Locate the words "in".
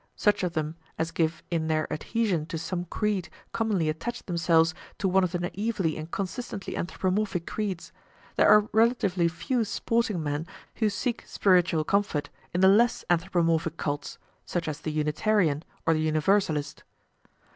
1.51-1.67, 12.51-12.61